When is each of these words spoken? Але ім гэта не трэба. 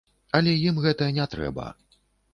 Але 0.39 0.55
ім 0.69 0.81
гэта 0.85 1.11
не 1.19 1.27
трэба. 1.37 1.69